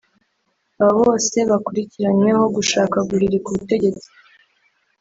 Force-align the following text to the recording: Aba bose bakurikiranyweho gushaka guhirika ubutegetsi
Aba 0.79 0.93
bose 1.01 1.37
bakurikiranyweho 1.49 2.43
gushaka 2.55 2.97
guhirika 3.09 3.47
ubutegetsi 3.49 4.07